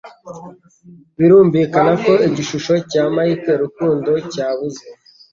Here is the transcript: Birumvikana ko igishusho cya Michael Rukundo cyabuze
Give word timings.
Birumvikana 1.17 1.93
ko 2.03 2.13
igishusho 2.27 2.73
cya 2.91 3.03
Michael 3.15 3.57
Rukundo 3.63 4.11
cyabuze 4.31 4.83